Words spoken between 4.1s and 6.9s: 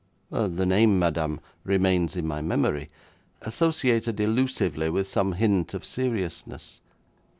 elusively with some hint of seriousness.